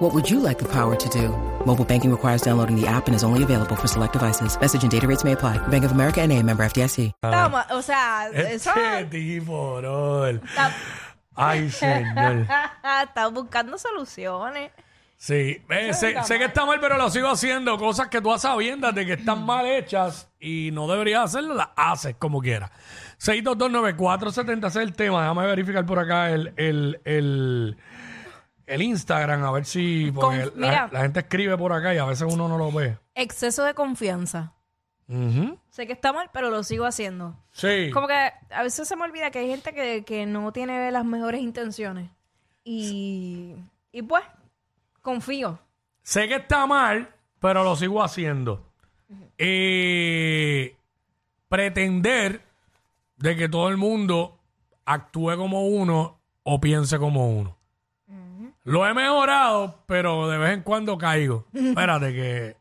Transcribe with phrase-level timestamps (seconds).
[0.00, 1.28] What would you like the power to do?
[1.66, 4.58] Mobile banking requires downloading the app and is only available for select devices.
[4.58, 5.58] Message and data rates may apply.
[5.68, 7.12] Bank of America and a member FDIC.
[7.22, 10.26] Estamos- o sea, eso Este tipo, bro.
[10.26, 10.72] está,
[11.36, 12.46] Ay, señor.
[13.04, 14.70] está buscando soluciones.
[15.18, 17.76] Sí, eh, sé, sé que está mal, pero lo sigo haciendo.
[17.76, 22.16] Cosas que tú sabiendas de que están mal hechas y no deberías hacerlas, las haces
[22.18, 22.70] como quieras.
[23.18, 25.20] 6229470 ese es el tema.
[25.20, 27.76] Déjame verificar por acá el, el, el,
[28.70, 30.12] el Instagram, a ver si.
[30.12, 32.96] Porque la, gente escribe por acá y a veces uno no lo ve.
[33.14, 34.54] Exceso de confianza.
[35.08, 35.58] Ujú.
[35.70, 37.36] Sé que está mal, pero lo sigo haciendo.
[37.50, 37.90] Sí.
[37.92, 41.04] Como que a veces se me olvida que hay gente que, que no tiene las
[41.04, 42.10] mejores intenciones.
[42.62, 43.56] Y,
[43.90, 44.22] y pues,
[45.02, 45.58] confío.
[46.02, 48.64] Sé que está mal, pero lo sigo haciendo.
[49.36, 50.76] Eh,
[51.48, 52.42] pretender
[53.16, 54.38] de que todo el mundo
[54.84, 57.59] actúe como uno o piense como uno.
[58.64, 61.46] Lo he mejorado, pero de vez en cuando caigo.
[61.52, 62.56] Espérate que,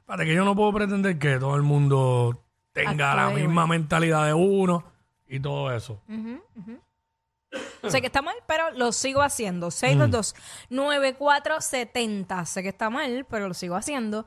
[0.00, 4.34] espérate que yo no puedo pretender que todo el mundo tenga la misma mentalidad de
[4.34, 4.84] uno
[5.26, 6.00] y todo eso.
[7.88, 9.68] Sé que está mal, pero lo sigo haciendo.
[9.68, 12.44] 622-9470.
[12.44, 14.26] Sé que está mal, pero lo sigo haciendo.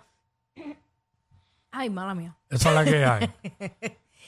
[1.72, 2.36] Ay, mala mía.
[2.50, 3.32] Esa es la que hay.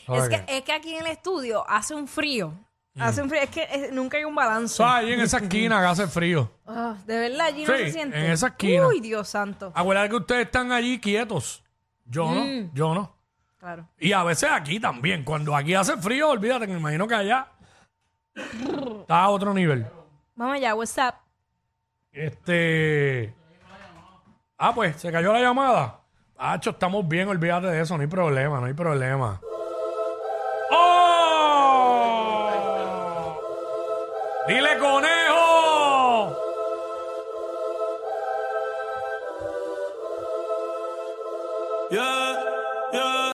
[0.07, 0.45] Esa Es la que, hay.
[0.47, 2.53] es que aquí en el estudio hace un frío.
[2.97, 3.41] Hace un frío.
[3.41, 4.73] Es que es- nunca hay un balance.
[4.75, 6.49] Eso ahí en esa esquina que hace frío.
[6.65, 8.17] Ah, de verdad, allí no Sí, se siente.
[8.17, 8.88] en esa esquina.
[8.88, 9.71] Uy, Dios santo.
[9.75, 11.63] Acuérdate que ustedes están allí quietos.
[12.05, 12.35] Yo Mm.
[12.67, 13.16] no, yo no.
[13.59, 13.88] Claro.
[13.99, 15.23] Y a veces aquí también.
[15.23, 17.47] Cuando aquí hace frío, olvídate me imagino que allá
[18.35, 19.85] está a otro nivel.
[20.35, 21.16] Vamos allá, what's up?
[22.11, 23.33] Este.
[24.57, 26.00] Ah, pues, se cayó la llamada.
[26.38, 29.39] Hacho, estamos bien, olvídate de eso, no hay problema, no hay problema.
[34.47, 35.45] ¡Dile conejo!
[41.89, 42.25] Yeah.